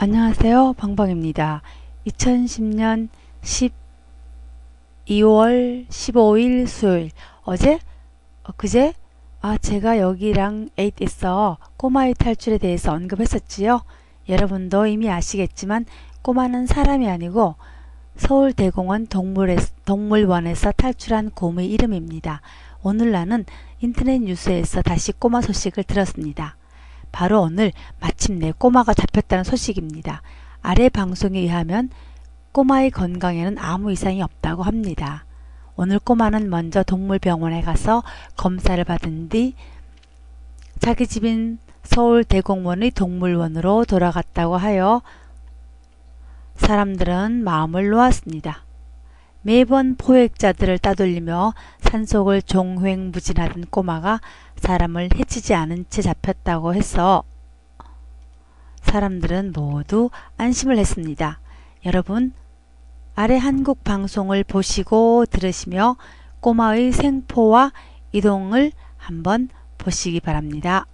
안녕하세요. 0.00 0.74
방방입니다. 0.74 1.60
2010년 2.06 3.08
12월 5.08 5.88
15일 5.88 6.68
수요일 6.68 7.10
어제? 7.42 7.80
어, 8.44 8.52
그제? 8.56 8.94
아 9.40 9.58
제가 9.58 9.98
여기랑 9.98 10.68
에잇에서 10.78 11.58
꼬마의 11.76 12.14
탈출에 12.14 12.58
대해서 12.58 12.92
언급했었지요. 12.92 13.82
여러분도 14.28 14.86
이미 14.86 15.10
아시겠지만 15.10 15.84
꼬마는 16.22 16.66
사람이 16.66 17.10
아니고 17.10 17.56
서울대공원 18.18 19.08
동물에, 19.08 19.56
동물원에서 19.84 20.70
탈출한 20.76 21.30
곰의 21.30 21.68
이름입니다. 21.72 22.40
오늘 22.84 23.10
나는 23.10 23.44
인터넷 23.80 24.20
뉴스에서 24.20 24.80
다시 24.82 25.10
꼬마 25.10 25.40
소식을 25.40 25.82
들었습니다. 25.82 26.56
바로 27.10 27.40
오늘 27.40 27.72
마침내 28.28 28.52
꼬마가 28.56 28.92
잡혔다는 28.92 29.42
소식입니다. 29.42 30.20
아래 30.60 30.90
방송에 30.90 31.38
의하면 31.40 31.88
꼬마의 32.52 32.90
건강에는 32.90 33.56
아무 33.58 33.90
이상이 33.90 34.20
없다고 34.20 34.64
합니다. 34.64 35.24
오늘 35.76 35.98
꼬마는 35.98 36.50
먼저 36.50 36.82
동물병원에 36.82 37.62
가서 37.62 38.02
검사를 38.36 38.82
받은 38.84 39.30
뒤 39.30 39.54
자기 40.78 41.06
집인 41.06 41.58
서울 41.82 42.22
대공원의 42.22 42.90
동물원으로 42.90 43.86
돌아갔다고 43.86 44.58
하여 44.58 45.00
사람들은 46.56 47.42
마음을 47.44 47.88
놓았습니다. 47.88 48.64
매번 49.40 49.96
포획자들을 49.96 50.78
따돌리며 50.78 51.54
산속을 51.80 52.42
종횡무진하던 52.42 53.66
꼬마가 53.70 54.20
사람을 54.56 55.10
해치지 55.14 55.54
않은 55.54 55.86
채 55.88 56.02
잡혔다고 56.02 56.74
해서 56.74 57.24
사람들은 58.88 59.52
모두 59.54 60.10
안심을 60.38 60.78
했습니다. 60.78 61.40
여러분, 61.84 62.32
아래 63.14 63.36
한국 63.36 63.84
방송을 63.84 64.44
보시고 64.44 65.26
들으시며 65.26 65.96
꼬마의 66.40 66.92
생포와 66.92 67.72
이동을 68.12 68.72
한번 68.96 69.50
보시기 69.76 70.20
바랍니다. 70.20 70.86